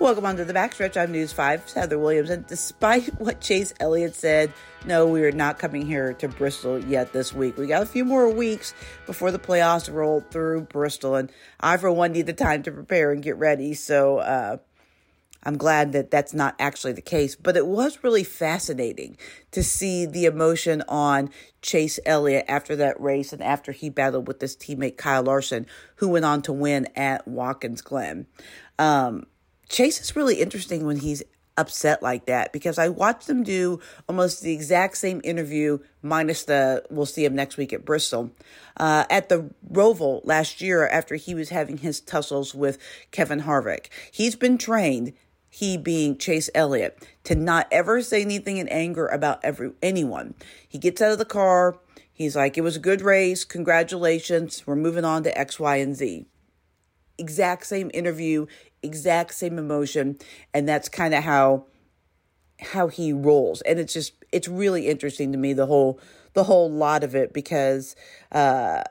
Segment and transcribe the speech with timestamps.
[0.00, 2.28] Welcome on to the backstretch on News 5, Heather Williams.
[2.28, 4.52] And despite what Chase Elliott said,
[4.84, 7.56] no, we are not coming here to Bristol yet this week.
[7.56, 8.74] We got a few more weeks
[9.06, 11.14] before the playoffs roll through Bristol.
[11.14, 11.30] And
[11.60, 13.72] I, for one, need the time to prepare and get ready.
[13.72, 14.56] So uh,
[15.44, 17.36] I'm glad that that's not actually the case.
[17.36, 19.16] But it was really fascinating
[19.52, 21.30] to see the emotion on
[21.62, 25.66] Chase Elliott after that race and after he battled with his teammate Kyle Larson,
[25.96, 28.26] who went on to win at Watkins Glen.
[28.76, 29.26] Um,
[29.68, 31.22] Chase is really interesting when he's
[31.56, 36.84] upset like that because I watched him do almost the exact same interview, minus the
[36.90, 38.32] we'll see him next week at Bristol,
[38.76, 42.78] uh, at the Roval last year after he was having his tussles with
[43.10, 43.86] Kevin Harvick.
[44.10, 45.12] He's been trained,
[45.48, 50.34] he being Chase Elliott, to not ever say anything in anger about every anyone.
[50.68, 51.78] He gets out of the car.
[52.12, 53.44] He's like, it was a good race.
[53.44, 54.64] Congratulations.
[54.66, 56.26] We're moving on to X, Y, and Z
[57.18, 58.46] exact same interview,
[58.84, 60.18] exact same emotion,
[60.52, 61.66] and that's kind of how
[62.60, 63.60] how he rolls.
[63.62, 66.00] And it's just it's really interesting to me the whole
[66.34, 67.96] the whole lot of it because
[68.32, 68.82] uh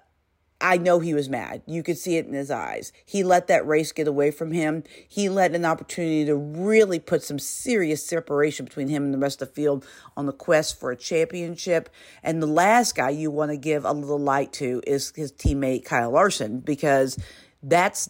[0.64, 1.62] I know he was mad.
[1.68, 2.94] You could see it in his eyes.
[3.06, 4.84] He let that race get away from him.
[5.10, 9.42] He let an opportunity to really put some serious separation between him and the rest
[9.42, 9.86] of the field
[10.16, 11.90] on the quest for a championship.
[12.24, 15.84] And the last guy you want to give a little light to is his teammate
[15.84, 17.20] Kyle Larson because
[17.62, 18.10] that's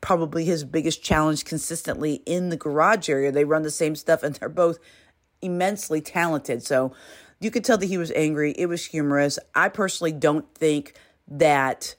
[0.00, 3.32] probably his biggest challenge consistently in the garage area.
[3.32, 4.78] They run the same stuff and they're both
[5.42, 6.62] immensely talented.
[6.62, 6.92] So
[7.40, 8.52] you could tell that he was angry.
[8.52, 9.38] It was humorous.
[9.54, 10.94] I personally don't think
[11.26, 11.94] that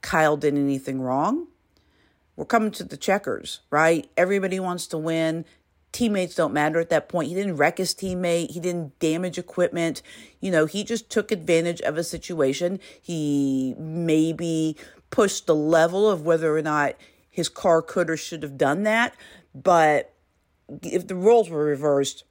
[0.00, 1.48] Kyle did anything wrong.
[2.36, 4.08] We're coming to the checkers, right?
[4.16, 5.44] Everybody wants to win.
[5.92, 7.28] Teammates don't matter at that point.
[7.28, 8.52] He didn't wreck his teammate.
[8.52, 10.02] He didn't damage equipment.
[10.40, 12.80] You know, he just took advantage of a situation.
[13.02, 14.76] He maybe
[15.10, 16.94] pushed the level of whether or not
[17.30, 19.14] his car could or should have done that.
[19.54, 20.12] But
[20.82, 22.24] if the roles were reversed,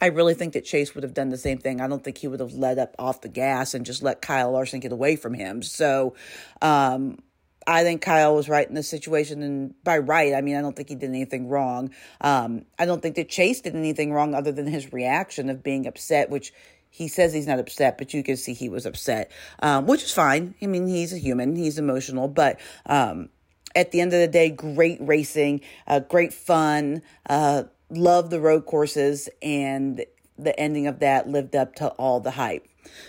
[0.00, 1.80] I really think that Chase would have done the same thing.
[1.80, 4.50] I don't think he would have let up off the gas and just let Kyle
[4.50, 5.62] Larson get away from him.
[5.62, 6.14] So,
[6.60, 7.18] um,
[7.66, 10.74] I think Kyle was right in this situation, and by right, I mean I don't
[10.74, 11.90] think he did anything wrong.
[12.20, 15.86] Um, I don't think that Chase did anything wrong other than his reaction of being
[15.86, 16.52] upset, which
[16.90, 19.30] he says he's not upset, but you can see he was upset,
[19.60, 20.54] um, which is fine.
[20.60, 23.28] I mean, he's a human, he's emotional, but um,
[23.74, 28.66] at the end of the day, great racing, uh, great fun, uh, love the road
[28.66, 30.04] courses, and
[30.38, 32.66] the ending of that lived up to all the hype.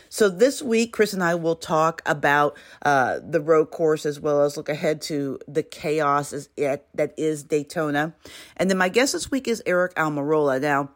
[0.10, 4.44] So this week, Chris and I will talk about uh, the road course as well
[4.44, 8.14] as look ahead to the chaos is, that is Daytona.
[8.56, 10.62] And then my guest this week is Aric Almirola.
[10.62, 10.92] Now,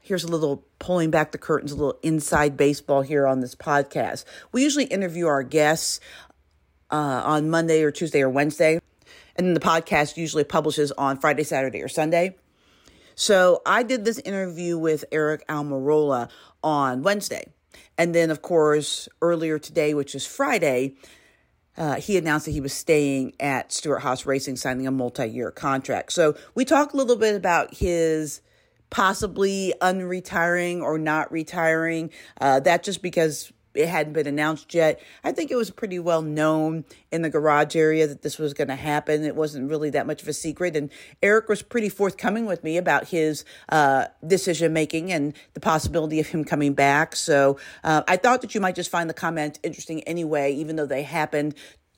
[0.00, 4.24] here's a little pulling back the curtains, a little inside baseball here on this podcast.
[4.50, 6.00] We usually interview our guests
[6.90, 8.80] uh, on Monday or Tuesday or Wednesday,
[9.36, 12.36] and then the podcast usually publishes on Friday, Saturday, or Sunday.
[13.14, 16.30] So I did this interview with Aric Almirola
[16.62, 17.52] on Wednesday.
[17.98, 20.94] And then, of course, earlier today, which is Friday,
[21.76, 26.12] uh, he announced that he was staying at Stewart-Haas Racing, signing a multi year contract.
[26.12, 28.40] So we talked a little bit about his
[28.90, 32.10] possibly unretiring or not retiring.
[32.40, 35.00] Uh, that just because it hadn't been announced yet.
[35.24, 38.68] I think it was pretty well known in the garage area that this was going
[38.68, 39.24] to happen.
[39.24, 40.76] It wasn't really that much of a secret.
[40.76, 40.90] And
[41.22, 46.28] Aric was pretty forthcoming with me about his uh, decision making and the possibility of
[46.28, 47.16] him coming back.
[47.16, 50.86] So uh, I thought that you might just find the comment interesting anyway, even though
[50.86, 51.54] they happened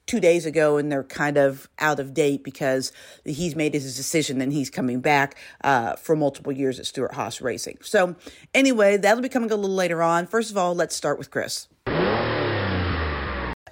[0.06, 2.92] two days ago and they're kind of out of date because
[3.25, 7.78] he's made his decision and he's coming back uh, for multiple years at Stewart-Haas Racing.
[7.82, 8.16] So,
[8.53, 10.26] anyway, that'll be coming a little later on.
[10.26, 11.69] First of all, let's start with Chris.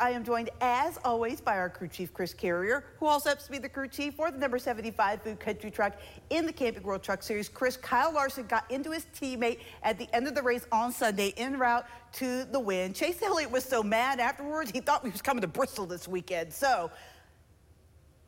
[0.02, 3.52] I am joined, as always, by our crew chief, Chris Carrier, who also happens to
[3.52, 5.92] be the crew chief for the number 75 Food Country Truck
[6.28, 7.48] in the Camping World Truck Series.
[7.48, 11.32] Chris, Kyle Larson got into his teammate at the end of the race on Sunday
[11.36, 12.92] en route to the win.
[12.92, 16.52] Chase Elliott was so mad afterwards, he thought he was coming to Bristol this weekend.
[16.52, 16.90] So,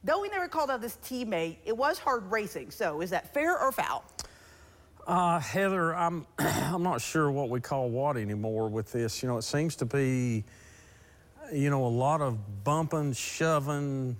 [0.04, 2.70] though we never called out this teammate, it was hard racing.
[2.70, 4.04] So, is that fair or foul?
[5.08, 9.24] Uh, Heather, I'm I'm not sure what we call what anymore with this.
[9.24, 10.44] You know, it seems to be
[11.52, 14.16] you know, a lot of bumping, shoving,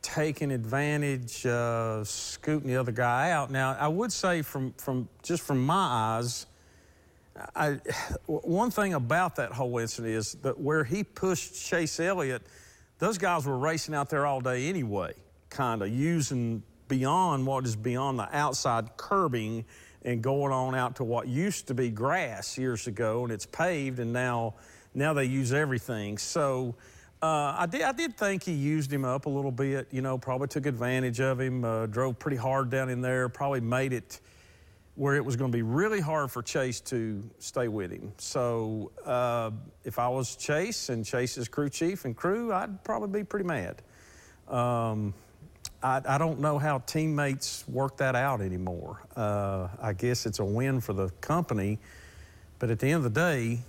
[0.00, 3.50] taking advantage, uh, scooting the other guy out.
[3.50, 5.74] Now, I would say from, from just from my
[6.16, 6.46] eyes,
[7.54, 7.78] I,
[8.26, 12.42] one thing about that whole incident is that where he pushed Chase Elliott,
[12.98, 15.14] those guys were racing out there all day anyway,
[15.50, 19.64] kind of using beyond what is beyond the outside curbing
[20.04, 23.98] and going on out to what used to be grass years ago, and it's paved,
[24.00, 24.54] and now–
[24.94, 26.18] now they use everything.
[26.18, 26.74] So
[27.22, 27.82] Uh, I did.
[27.82, 29.86] I did think he used him up a little bit.
[29.92, 31.64] You know, probably took advantage of him.
[31.64, 33.28] Uh, drove pretty hard down in there.
[33.28, 34.18] Probably made it
[34.96, 38.12] where it was going to be really hard for Chase to stay with him.
[38.18, 39.52] So uh,
[39.84, 43.82] if I was Chase and Chase's crew chief and crew, I'd probably be pretty mad.
[44.48, 45.14] Um,
[45.82, 49.00] I, I, don't know how teammates work that out anymore.
[49.16, 51.78] Uh, I guess it's a win for the company,
[52.58, 53.60] but at the end of the day,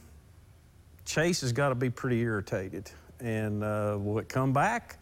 [1.06, 2.90] Chase has got to be pretty irritated.
[3.20, 4.98] And uh, will it come back?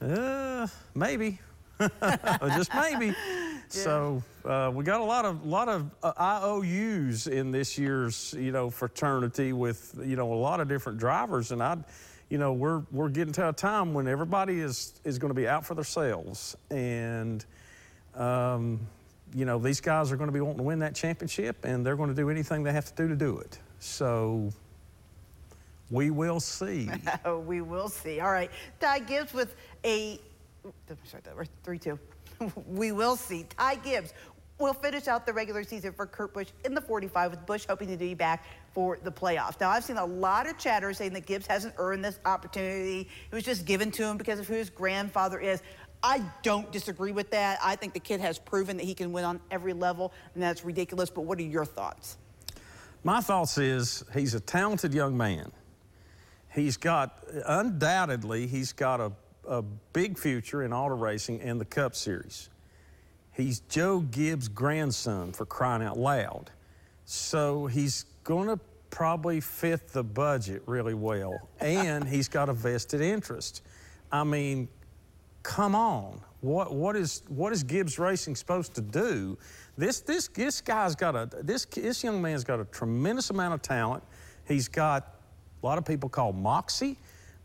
[0.00, 1.40] Uh, maybe.
[2.00, 3.06] just maybe.
[3.06, 3.14] Yeah.
[3.68, 8.50] So uh, we got a lot of lot of uh, IOUs in this year's you
[8.50, 11.76] know fraternity with you know a lot of different drivers, and I,
[12.28, 15.48] you know, we're we're getting to a time when everybody is is going to be
[15.48, 17.44] out for themselves, and
[18.14, 18.80] um,
[19.34, 21.96] you know these guys are going to be wanting to win that championship, and they're
[21.96, 23.58] going to do anything they have to do to do it.
[23.78, 24.50] So
[25.90, 26.88] we will see.
[27.24, 28.20] Oh, we will see.
[28.20, 28.50] All right.
[28.80, 30.20] Ty Gibbs with a,
[31.04, 31.98] sorry, that 3 2.
[32.66, 33.44] we will see.
[33.56, 34.12] Ty Gibbs
[34.58, 37.88] will finish out the regular season for Kurt Busch in the 45 with Busch hoping
[37.88, 39.60] to be back for the playoffs.
[39.60, 43.08] Now, I've seen a lot of chatter saying that Gibbs hasn't earned this opportunity.
[43.30, 45.62] It was just given to him because of who his grandfather is.
[46.02, 47.58] I don't disagree with that.
[47.62, 50.64] I think the kid has proven that he can win on every level, and that's
[50.64, 51.10] ridiculous.
[51.10, 52.18] But what are your thoughts?
[53.04, 55.50] My thoughts is he's a talented young man
[56.58, 59.12] he's got, undoubtedly, he's got a,
[59.46, 59.62] a
[59.92, 62.50] big future in auto racing and the Cup Series.
[63.32, 66.50] He's Joe Gibbs' grandson, for crying out loud.
[67.04, 68.58] So he's going to
[68.90, 71.48] probably fit the budget really well.
[71.60, 73.62] and he's got a vested interest.
[74.10, 74.68] I mean,
[75.42, 76.20] come on.
[76.40, 79.38] What, what, is, what is Gibbs Racing supposed to do?
[79.76, 83.62] This, this, this guy's got a, this, this young man's got a tremendous amount of
[83.62, 84.02] talent.
[84.46, 85.17] He's got
[85.62, 86.96] a lot of people call moxie.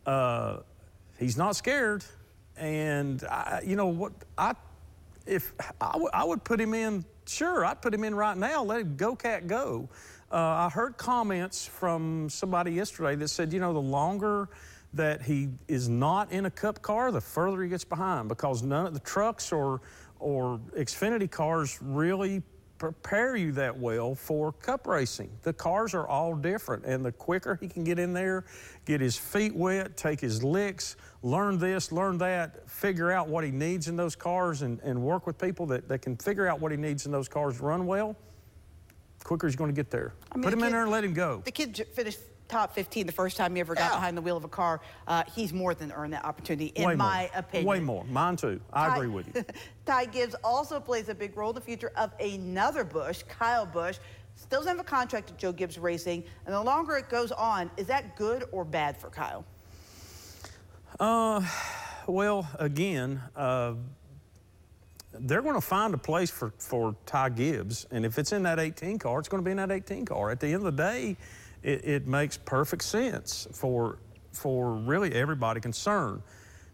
[0.06, 0.58] Uh,
[1.18, 2.04] he's not scared.
[2.58, 4.54] And, I, you know, what I,
[5.26, 8.82] if I, I would put him in, sure, I'd put him in right now, let
[8.82, 9.90] him go, cat, go.
[10.32, 14.50] Uh, I heard comments from somebody yesterday that said, you know, the longer
[14.94, 18.86] that he is not in a cup car, the further he gets behind because none
[18.86, 19.82] of the trucks or,
[20.20, 22.44] or Xfinity cars really
[22.78, 25.30] prepare you that well for cup racing.
[25.44, 28.46] The cars are all different, and the quicker he can get in there,
[28.86, 33.52] get his feet wet, take his licks, learn this, learn that, figure out what he
[33.52, 36.72] needs in those cars, and, and work with people that, that can figure out what
[36.72, 38.16] he needs in those cars to run well,
[39.24, 40.14] quicker he's going to get there.
[40.32, 41.42] I mean, Put him kid, in there and let him go.
[41.46, 42.20] The kid finished
[42.54, 43.98] top 15 the first time he ever got yeah.
[43.98, 44.80] behind the wheel of a car.
[45.08, 47.40] Uh, he's more than earned that opportunity, in Way my more.
[47.40, 47.68] opinion.
[47.68, 48.04] Way more.
[48.06, 48.62] Mine too.
[48.72, 49.44] I Ty, agree with you.
[49.86, 53.98] Ty Gibbs also plays a big role in the future of another Busch, Kyle Busch.
[54.36, 57.70] Still doesn't have a contract at Joe Gibbs Racing, and the longer it goes on,
[57.78, 59.46] is that good or bad for Kyle?
[61.00, 61.42] Uh,
[62.08, 63.74] well, again, uh,
[65.12, 68.60] they're going to find a place for, for Ty Gibbs, and if it's in that
[68.60, 70.32] 18 car, it's going to be in that 18 car.
[70.32, 71.18] At the end of the day,
[71.64, 74.00] it, it makes perfect sense for
[74.32, 76.22] for really everybody concerned.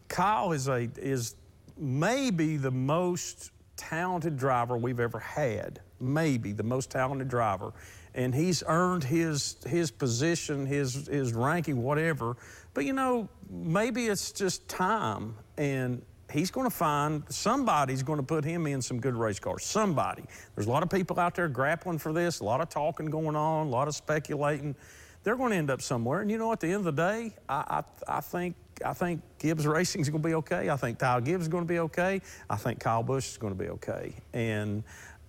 [0.08, 1.36] Kyle is a is
[1.78, 5.80] maybe the most talented driver we've ever had.
[6.00, 7.74] Maybe the most talented driver.
[8.16, 12.38] And he's earned his his position, his his ranking, whatever.
[12.74, 18.24] But you know, maybe it's just time and he's going to find somebody's going to
[18.24, 19.66] put him in some good race cars.
[19.66, 20.24] Somebody.
[20.56, 23.36] There's a lot of people out there grappling for this, a lot of talking going
[23.36, 24.76] on, a lot of speculating.
[25.24, 26.22] They're going to end up somewhere.
[26.22, 29.22] And you know, at the end of the day, I, I, I think I think
[29.40, 30.70] Gibbs Racing is going to be okay.
[30.70, 32.22] I think Kyle Gibbs is going to be okay.
[32.50, 34.14] I think Kyle Busch is going to be okay.
[34.34, 34.84] And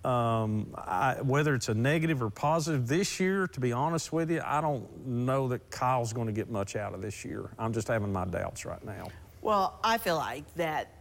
[0.05, 4.41] um, I, whether it's a negative or positive this year, to be honest with you,
[4.43, 7.51] I don't know that Kyle's going to get much out of this year.
[7.59, 9.09] I'm just having my doubts right now.
[9.41, 10.93] Well, I feel like that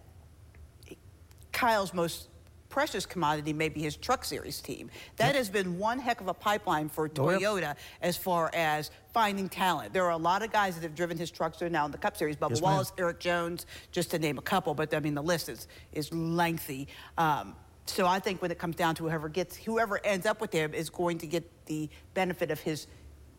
[1.53, 2.29] Kyle's most
[2.71, 4.91] precious commodity may be his truck series team.
[5.17, 7.79] That has been one heck of a pipeline for Toyota oh, yep.
[8.01, 9.93] as far as finding talent.
[9.93, 11.59] There are a lot of guys that have driven his trucks.
[11.59, 12.37] They're now in the Cup Series.
[12.37, 14.73] Bubba yes, Wallace, Erik Jones, just to name a couple.
[14.73, 16.89] But I mean, the list is is lengthy.
[17.19, 17.57] Um,
[17.87, 20.73] so I think when it comes down to whoever gets, whoever ends up with him
[20.73, 22.87] is going to get the benefit of his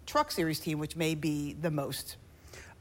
[0.06, 2.18] truck series team, which may be the most.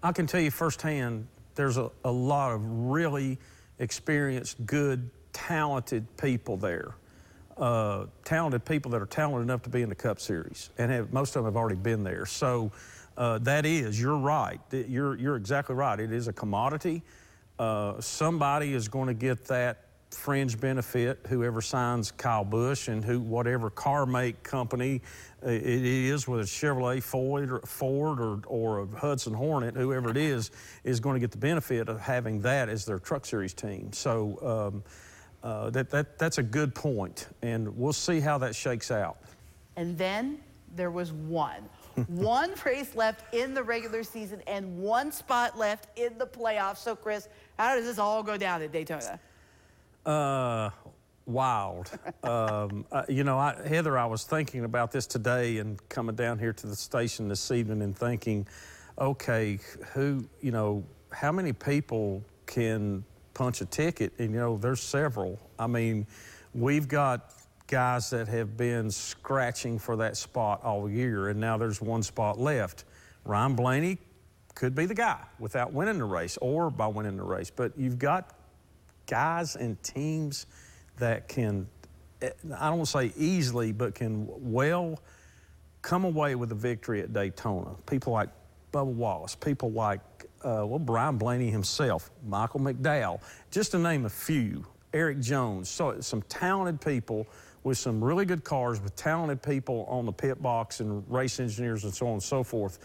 [0.02, 1.28] I can tell you firsthand
[1.60, 3.38] there's a, a lot of really
[3.78, 6.94] experienced, good, talented people there.
[7.56, 11.12] Uh, talented people that are talented enough to be in the Cup Series, and have,
[11.12, 12.24] most of them have already been there.
[12.24, 12.72] So
[13.18, 14.58] uh, that is, you're right.
[14.72, 16.00] You're, you're exactly right.
[16.00, 17.02] It is a commodity.
[17.58, 23.20] Uh, somebody is going to get that fringe benefit whoever signs Kyle Busch and who
[23.20, 25.00] whatever car make company
[25.42, 30.50] it is, whether it's Chevrolet, Ford, or, Ford, or, or Hudson Hornet, whoever it is,
[30.84, 33.92] is going to get the benefit of having that as their Truck Series team.
[33.92, 34.82] So um,
[35.42, 39.16] uh, that, that that's a good point, and we'll see how that shakes out.
[39.76, 40.40] And then
[40.76, 41.68] there was one.
[42.06, 46.78] one race left in the regular season and one spot left in the playoffs.
[46.78, 49.18] So, Chris, how does this all go down at Daytona?
[50.04, 50.70] Uh,
[51.26, 51.90] wild.
[52.22, 56.38] um, uh, you know, I, Heather, I was thinking about this today and coming down
[56.38, 58.46] here to the station this evening and thinking,
[58.98, 59.58] okay,
[59.92, 63.04] who, you know, how many people can
[63.34, 64.12] punch a ticket?
[64.18, 65.38] And, you know, there's several.
[65.58, 66.06] I mean,
[66.54, 67.32] we've got
[67.66, 72.38] guys that have been scratching for that spot all year, and now there's one spot
[72.38, 72.84] left.
[73.24, 73.98] Ryan Blaney
[74.54, 77.50] could be the guy without winning the race or by winning the race.
[77.50, 78.34] But you've got
[79.10, 80.46] guys and teams
[80.98, 81.66] that can,
[82.22, 85.00] I don't want to say easily, but can well
[85.82, 87.74] come away with a victory at Daytona.
[87.86, 88.28] People like
[88.72, 90.00] Bubba Wallace, people like,
[90.42, 94.64] uh, well, Brian Blaney himself, Michael McDowell, just to name a few,
[94.94, 95.68] Erik Jones.
[95.68, 97.26] So some talented people
[97.64, 101.84] with some really good cars, with talented people on the pit box and race engineers
[101.84, 102.78] and so on and so forth.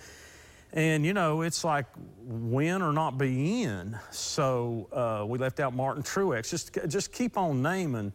[0.75, 1.85] And, you know, it's like
[2.19, 3.97] win or not be in.
[4.11, 6.49] So uh, we left out Martin Truex.
[6.49, 8.11] Just, just keep on naming.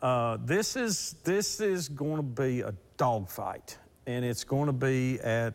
[0.00, 5.18] Uh, this, is, this is going to be a dogfight, and it's going to be
[5.20, 5.54] at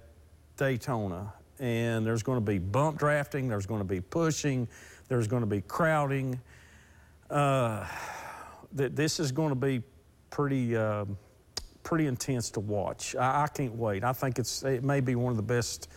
[0.58, 1.32] Daytona.
[1.60, 4.68] And there's going to be bump drafting, there's going to be pushing,
[5.08, 6.42] there's going to be crowding.
[7.30, 7.86] Uh,
[8.75, 9.82] th- this is going to be
[10.30, 11.06] pretty, uh,
[11.84, 13.16] pretty intense to watch.
[13.16, 14.04] I, I can't wait.
[14.04, 15.89] I think it's, it may be one of the best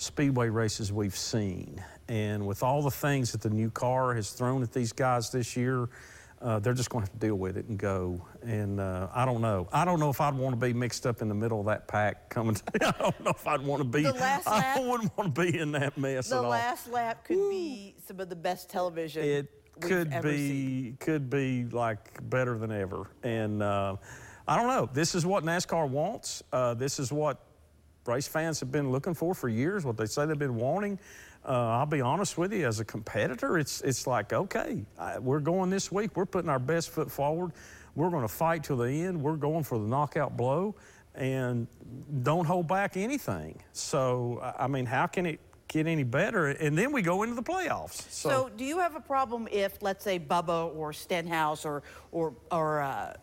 [0.00, 1.82] speedway races we've seen.
[2.08, 5.56] And with all the things that the new car has thrown at these guys this
[5.56, 5.88] year,
[6.40, 8.20] uh, they're just going to have to deal with it and go.
[8.42, 9.68] And uh, I don't know.
[9.72, 11.86] I don't know if I'd want to be mixed up in the middle of that
[11.86, 12.56] pack coming.
[12.80, 14.02] To, I don't know if I'd want to be.
[14.02, 16.50] The last lap, I wouldn't want to be in that mess the at all.
[16.50, 17.50] last lap could Ooh.
[17.50, 19.22] be some of the best television.
[19.22, 19.48] It
[19.80, 20.96] could be seen.
[20.98, 23.06] could be like better than ever.
[23.22, 23.96] And uh,
[24.48, 24.88] I don't know.
[24.92, 26.42] This is what NASCAR wants.
[26.52, 27.44] Uh, this is what
[28.06, 30.98] race fans have been looking for for years, what they say they've been wanting.
[31.44, 35.40] Uh, I'll be honest with you, as a competitor, it's, it's like, okay, I, we're
[35.40, 37.52] going this week, we're putting our best foot forward,
[37.94, 40.74] we're going to fight to the end, we're going for the knockout blow,
[41.14, 41.66] and
[42.22, 43.60] don't hold back anything.
[43.72, 46.48] So, I mean, how can it get any better?
[46.48, 48.10] And then we go into the playoffs.
[48.10, 52.34] So, so do you have a problem if, let's say, Bubba or Stenhouse or, or,
[52.52, 53.14] or uh,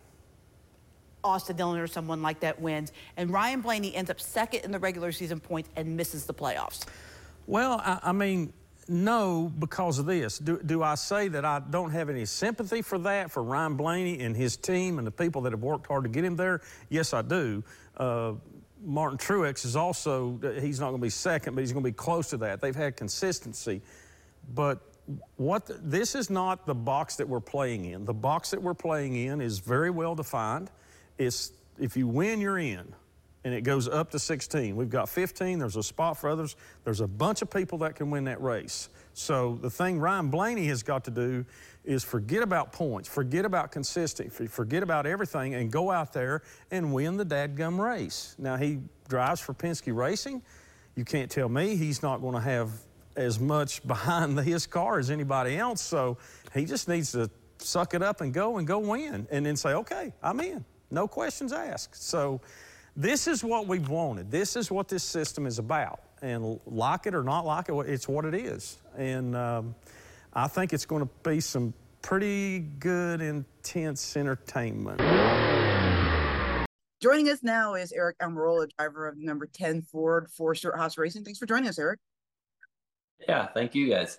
[1.24, 4.80] Austin Dillon or someone like that wins, and Ryan Blaney ends up second in the
[4.80, 6.86] regular season points and misses the playoffs?
[7.46, 8.54] Well, I, I mean,
[8.90, 10.38] no, because of this.
[10.40, 14.20] Do, do, I say that I don't have any sympathy for that, for Ryan Blaney
[14.22, 16.62] and his team and the people that have worked hard to get him there?
[16.90, 17.64] Yes, I do.
[17.98, 18.34] Uh,
[18.84, 21.96] Martin Truex is also, he's not going to be second, but he's going to be
[21.96, 22.62] close to that.
[22.62, 23.82] They've had consistency.
[24.54, 24.80] But
[25.36, 28.06] what the, this is not the box that we're playing in.
[28.06, 30.70] The box that we're playing in is very well defined
[31.18, 32.94] it's if you win, you're in.
[33.44, 34.76] And it goes up to 16.
[34.76, 35.60] We've got 15.
[35.60, 36.56] There's a spot for others.
[36.84, 38.90] There's a bunch of people that can win that race.
[39.14, 41.46] So the thing Ryan Blaney has got to do
[41.86, 46.94] is forget about points, forget about consistency, forget about everything, and go out there and
[46.94, 48.36] win the dadgum race.
[48.38, 50.42] Now, he drives for Penske Racing.
[50.96, 52.72] You can't tell me he's not going to have
[53.16, 55.82] as much behind his car as anybody else.
[55.82, 56.18] So
[56.54, 59.74] he just needs to suck it up and go and go win and then say,
[59.74, 60.66] okay, I'm in.
[60.90, 62.02] No questions asked.
[62.02, 62.42] So
[62.96, 64.32] this is what we've wanted.
[64.32, 66.02] This is what this system is about.
[66.22, 68.78] And like it or not like it, it's what it is.
[68.98, 69.76] And um,
[70.34, 75.00] I think it's going to be some pretty good, intense entertainment.
[77.00, 81.24] Joining us now is Aric Almirola, driver of number 10 Ford for Stewart-Haas Racing.
[81.24, 81.98] Thanks for joining us, Aric.
[83.28, 84.18] Yeah, thank you guys.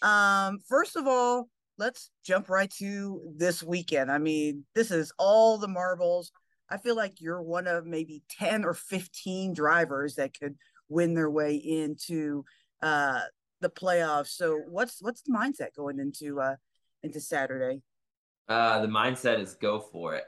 [0.00, 1.48] Um, first of all,
[1.78, 4.10] let's jump right to this weekend.
[4.10, 6.32] I mean, this is all the marbles.
[6.70, 10.56] I feel like you're one of maybe 10 or 15 drivers that could
[10.88, 12.44] win their way into
[12.82, 13.20] uh
[13.60, 14.28] the playoffs.
[14.28, 16.56] So what's what's the mindset going into uh
[17.02, 17.82] into Saturday?
[18.48, 20.24] Uh the mindset is go for it.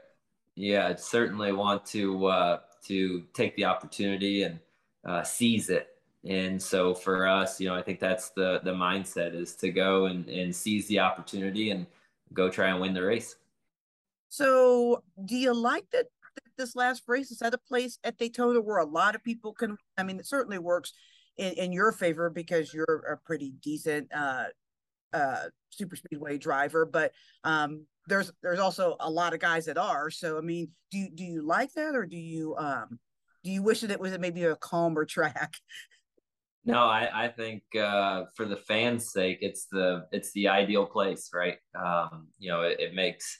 [0.55, 4.59] Yeah, I certainly want to uh to take the opportunity and
[5.07, 5.87] uh seize it
[6.25, 10.05] and so for us, you know, I think that's the the mindset is to go
[10.07, 11.85] and, and seize the opportunity and
[12.33, 13.35] go try and win the race.
[14.29, 16.07] So do you like that
[16.57, 19.77] this last race is at a place at Daytona where a lot of people can
[19.97, 20.93] I mean it certainly works
[21.37, 24.45] in, in your favor because you're a pretty decent uh
[25.15, 27.13] uh, super speedway driver, but
[27.43, 30.11] um, there's there's also a lot of guys that are.
[30.11, 32.99] So I mean, do you do you like that, or do you um,
[33.43, 35.55] do you wish that it was maybe a calmer track?
[36.65, 41.29] No, I, I think uh, for the fans' sake, it's the it's the ideal place,
[41.33, 41.57] right?
[41.79, 43.39] Um, you know, it, it makes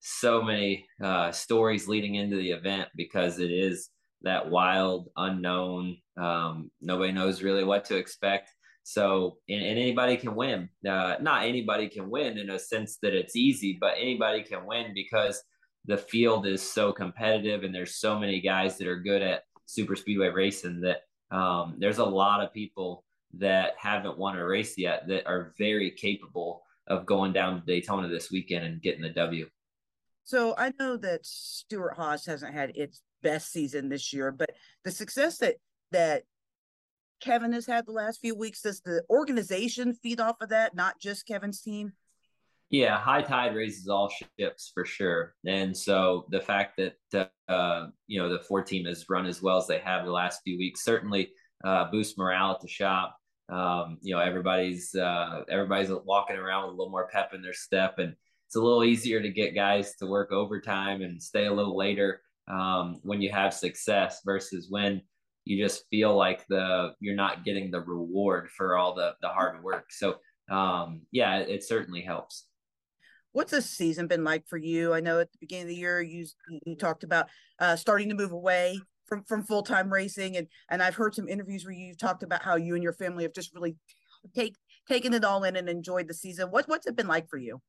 [0.00, 3.90] so many uh, stories leading into the event because it is
[4.22, 5.98] that wild, unknown.
[6.16, 8.50] Um, nobody knows really what to expect.
[8.84, 10.68] So, and, and anybody can win.
[10.88, 14.92] Uh, not anybody can win in a sense that it's easy, but anybody can win
[14.94, 15.42] because
[15.84, 19.94] the field is so competitive and there's so many guys that are good at super
[19.94, 25.08] speedway racing that um, there's a lot of people that haven't won a race yet
[25.08, 29.48] that are very capable of going down to Daytona this weekend and getting the W.
[30.24, 34.50] So I know that Stewart-Haas hasn't had its best season this year, but
[34.84, 35.56] the success that
[35.90, 36.24] that
[37.20, 41.00] Kevin has had the last few weeks, does the organization feed off of that, not
[41.00, 41.92] just Kevin's team?
[42.72, 45.34] Yeah, high tide raises all ships for sure.
[45.46, 46.80] And so the fact
[47.12, 50.10] that uh, you know the four team has run as well as they have the
[50.10, 51.32] last few weeks certainly
[51.64, 53.14] uh, boosts morale at the shop.
[53.50, 57.52] Um, you know, everybody's uh, everybody's walking around with a little more pep in their
[57.52, 58.14] step, and
[58.46, 62.22] it's a little easier to get guys to work overtime and stay a little later
[62.48, 65.02] um, when you have success versus when
[65.44, 69.62] you just feel like the you're not getting the reward for all the the hard
[69.62, 69.86] work.
[69.90, 70.16] So
[70.50, 72.46] um, yeah, it, it certainly helps.
[73.32, 74.92] What's this season been like for you?
[74.92, 76.26] I know at the beginning of the year you
[76.66, 80.82] you talked about uh, starting to move away from from full time racing, and and
[80.82, 83.54] I've heard some interviews where you've talked about how you and your family have just
[83.54, 83.76] really
[84.34, 84.56] take
[84.88, 86.50] taken it all in and enjoyed the season.
[86.50, 87.60] What what's it been like for you?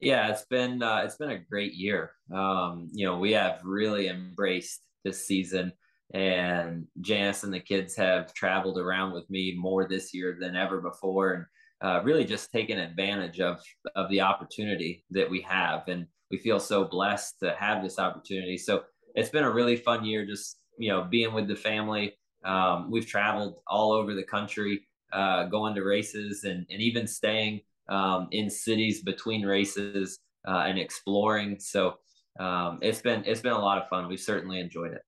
[0.00, 2.12] Yeah, it's been uh, it's been a great year.
[2.32, 5.72] Um, you know, we have really embraced this season,
[6.12, 10.80] and Janice and the kids have traveled around with me more this year than ever
[10.80, 11.44] before, and
[11.84, 13.60] uh, really just taking advantage of
[13.94, 18.56] of the opportunity that we have, and we feel so blessed to have this opportunity.
[18.56, 22.14] So it's been a really fun year, just you know, being with the family.
[22.44, 27.60] Um, we've traveled all over the country, uh, going to races, and and even staying
[27.90, 31.58] um, in cities between races uh, and exploring.
[31.60, 31.96] So
[32.40, 34.08] um, it's been it's been a lot of fun.
[34.08, 35.02] We've certainly enjoyed it.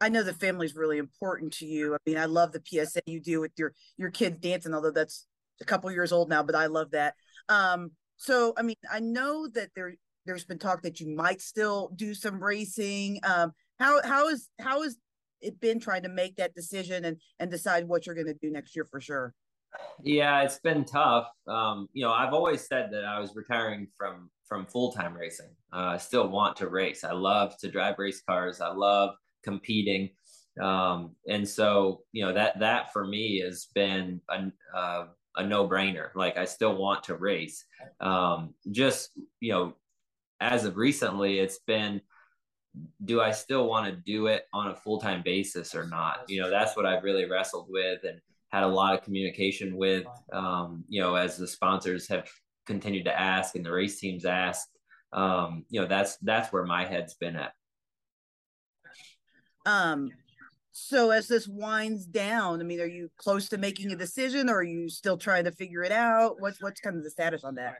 [0.00, 1.94] I know the family is really important to you.
[1.94, 5.26] I mean, I love the PSA you do with your your kids dancing, although that's
[5.60, 7.14] a couple years old now, but I love that.
[7.48, 9.94] Um, so I mean, I know that there
[10.26, 13.20] there's been talk that you might still do some racing.
[13.24, 14.96] Um, how how is how has
[15.40, 18.50] it been trying to make that decision and and decide what you're going to do
[18.50, 19.34] next year for sure?
[20.02, 21.28] Yeah, it's been tough.
[21.46, 25.50] Um, you know, I've always said that I was retiring from from full time racing.
[25.72, 27.04] Uh, I still want to race.
[27.04, 28.60] I love to drive race cars.
[28.60, 30.10] I love competing,
[30.60, 35.68] um, and so you know that that for me has been a, uh, a no
[35.68, 36.14] brainer.
[36.14, 37.64] Like I still want to race.
[38.00, 39.10] Um, just
[39.40, 39.74] you know,
[40.40, 42.00] as of recently, it's been
[43.04, 46.24] do I still want to do it on a full time basis or not?
[46.28, 50.06] You know, that's what I've really wrestled with and had a lot of communication with,
[50.32, 52.28] um, you know, as the sponsors have
[52.66, 54.68] continued to ask and the race teams ask.
[55.12, 57.52] Um, you know, that's that's where my head's been at.
[59.64, 60.10] Um,
[60.78, 64.58] so as this winds down, I mean, are you close to making a decision, or
[64.58, 66.40] are you still trying to figure it out?
[66.40, 67.76] What's what's kind of the status on that?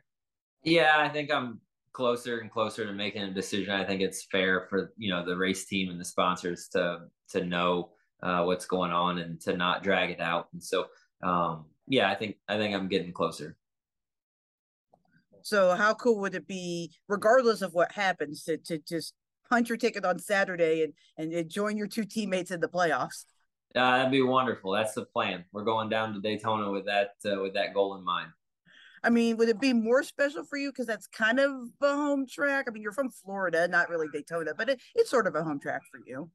[0.65, 1.61] Yeah, I think I'm
[1.93, 3.73] closer and closer to making a decision.
[3.73, 7.45] I think it's fair for you know the race team and the sponsors to to
[7.45, 7.91] know
[8.23, 10.49] uh, what's going on and to not drag it out.
[10.53, 10.87] And so,
[11.23, 13.57] um, yeah, I think I think I'm getting closer.
[15.43, 19.15] So, how cool would it be, regardless of what happens, to to just
[19.49, 20.85] punch your ticket on Saturday
[21.17, 23.25] and and join your two teammates in the playoffs?
[23.75, 24.73] Uh, that'd be wonderful.
[24.73, 25.45] That's the plan.
[25.53, 28.31] We're going down to Daytona with that uh, with that goal in mind.
[29.05, 32.27] I mean, would it be more special for you because that's kind of a home
[32.27, 32.67] track?
[32.67, 35.61] I mean, you're from Florida, not really Daytona, but it, it's sort of a home
[35.61, 36.31] track for you.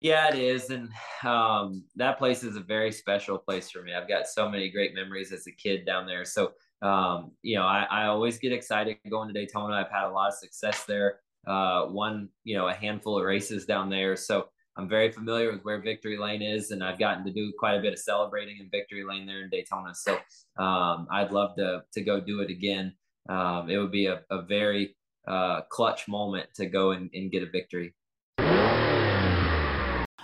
[0.00, 0.88] Yeah, it is, and
[1.24, 3.92] um, that place is a very special place for me.
[3.92, 6.24] I've got so many great memories as a kid down there.
[6.24, 9.74] So, um, you know, I, I, always get excited going to Daytona.
[9.74, 11.18] I've had a lot of success there.
[11.46, 14.14] Uh, won, you know, a handful of races down there.
[14.16, 17.74] So I'm very familiar with where Victory Lane is, and I've gotten to do quite
[17.74, 19.94] a bit of celebrating in Victory Lane there in Daytona.
[19.94, 20.14] So
[20.62, 22.94] um, I'd love to to go do it again.
[23.28, 27.42] Um, it would be a, a very uh, clutch moment to go and, and get
[27.42, 27.94] a victory.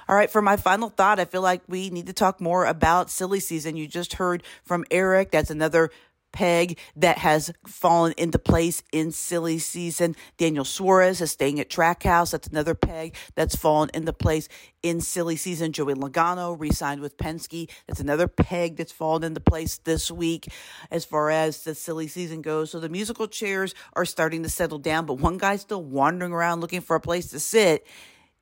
[0.09, 3.11] All right, for my final thought, I feel like we need to talk more about
[3.11, 3.77] silly season.
[3.77, 5.33] You just heard from Aric.
[5.33, 5.91] That's another
[6.37, 10.14] peg that has fallen into place in silly season.
[10.37, 12.33] Daniel Suarez is staying at Trackhouse.
[12.33, 14.46] That's another peg that's fallen into place
[14.83, 15.72] in silly season.
[15.72, 17.70] Joey Logano re-signed with Penske.
[17.87, 20.49] That's another peg that's fallen into place this week
[20.90, 22.70] as far as the silly season goes.
[22.70, 26.61] So the musical chairs are starting to settle down, but one guy's still wandering around
[26.61, 27.87] looking for a place to sit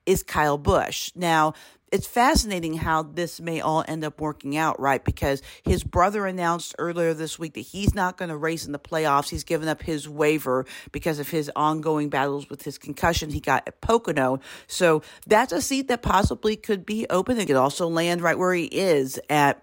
[0.05, 1.13] is Kyle Busch.
[1.15, 1.55] Now,
[1.95, 5.05] it's fascinating how this may all end up working out, right?
[5.05, 8.81] Because his brother announced earlier this week that he's not going to race in the
[8.81, 9.29] playoffs.
[9.29, 13.63] He's given up his waiver because of his ongoing battles with his concussion he got
[13.69, 14.41] at Pocono.
[14.67, 17.39] So that's a seat that possibly could be open.
[17.39, 19.63] It could also land right where he is at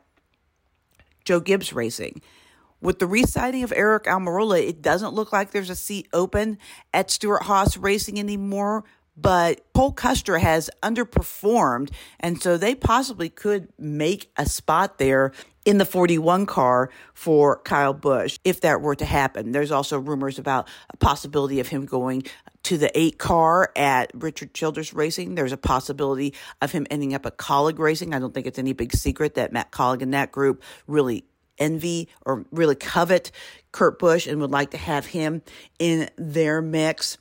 [1.25, 2.21] Joe Gibbs Racing.
[2.79, 6.59] With the re-signing of Aric Almirola, it doesn't look like there's a seat open
[6.93, 8.85] at Stewart-Haas Racing anymore
[9.17, 15.31] but Cole Custer has underperformed, and so they possibly could make a spot there
[15.65, 19.51] in the 41 car for Kyle Busch if that were to happen.
[19.51, 22.23] There's also rumors about a possibility of him going
[22.63, 25.35] to the 8 car at Richard Childress Racing.
[25.35, 28.13] There's a possibility of him ending up at Kaulig Racing.
[28.13, 31.25] I don't think it's any big secret that Matt Kaulig and that group really
[31.57, 33.31] envy or really covet
[33.71, 35.41] Kurt Busch and would like to have him
[35.79, 37.17] in their mix.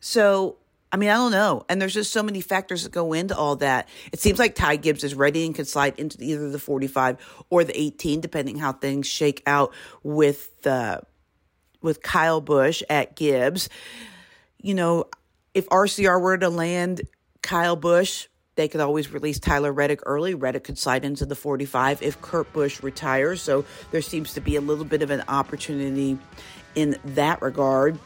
[0.00, 0.57] So
[0.90, 1.64] I mean, I don't know.
[1.68, 3.88] And there's just so many factors that go into all that.
[4.12, 7.18] It seems like Ty Gibbs is ready and can slide into either the 45
[7.50, 9.72] or the 18, depending how things shake out
[10.02, 11.00] with uh,
[11.82, 13.68] with Kyle Busch at Gibbs.
[14.58, 15.04] You know,
[15.54, 17.02] if RCR were to land
[17.42, 20.34] Kyle Busch, they could always release Tyler Reddick early.
[20.34, 23.40] Reddick could slide into the 45 if Kurt Busch retires.
[23.40, 26.18] So there seems to be a little bit of an opportunity
[26.74, 27.98] in that regard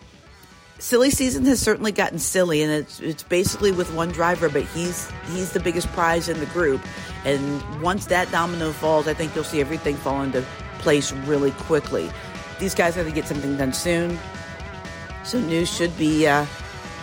[0.83, 5.11] silly season has certainly gotten silly, and it's it's basically with one driver, but he's
[5.29, 6.81] he's the biggest prize in the group.
[7.25, 10.45] And once that domino falls, I think you'll see everything fall into
[10.81, 12.11] place really quickly.
[12.59, 14.19] These guys have to get something done soon,
[15.25, 16.47] so news should be uh,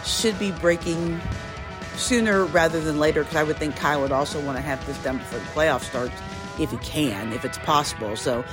[0.06, 1.20] should be breaking
[1.96, 3.24] sooner rather than later.
[3.24, 5.82] Because I would think Kyle would also want to have this done before the playoff
[5.82, 6.22] starts,
[6.60, 8.18] if he can, if it's possible.
[8.18, 8.44] So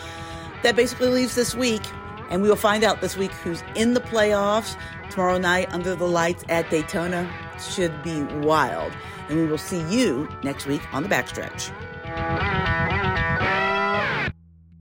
[0.62, 1.83] that basically leaves this week.
[2.31, 4.77] And we will find out this week who's in the playoffs.
[5.11, 8.93] Tomorrow night, under the lights at Daytona, should be wild.
[9.29, 11.73] And we will see you next week on the backstretch.